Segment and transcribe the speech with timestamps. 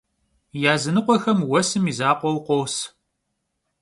[0.63, 2.75] Yazınıkhuexem vuesım yi zakhue khos.